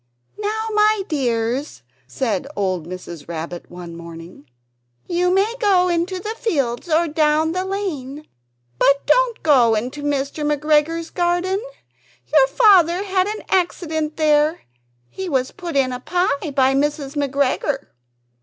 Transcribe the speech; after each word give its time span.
"Now, 0.39 0.69
my 0.73 1.03
dears," 1.07 1.83
said 2.07 2.47
old 2.55 2.87
Mrs. 2.87 3.27
Rabbit, 3.29 3.69
one 3.69 3.95
morning, 3.95 4.49
"you 5.07 5.29
may 5.31 5.53
go 5.59 5.89
into 5.89 6.19
the 6.19 6.33
fields 6.39 6.89
or 6.89 7.07
down 7.07 7.51
the 7.51 7.63
lane, 7.65 8.25
but 8.79 9.05
don't 9.05 9.43
go 9.43 9.75
into 9.75 10.01
Mr. 10.01 10.43
McGregor's 10.43 11.11
garden: 11.11 11.61
your 12.33 12.47
Father 12.47 13.03
had 13.03 13.27
an 13.27 13.43
accident 13.47 14.17
there; 14.17 14.61
he 15.07 15.29
was 15.29 15.51
put 15.51 15.75
in 15.75 15.91
a 15.93 15.99
pie 15.99 16.49
by 16.49 16.73
Mrs. 16.73 17.15
McGregor." 17.15 17.85